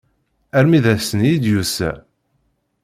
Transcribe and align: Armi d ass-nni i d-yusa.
Armi 0.57 0.79
d 0.83 0.85
ass-nni 0.93 1.29
i 1.33 1.37
d-yusa. 1.43 1.91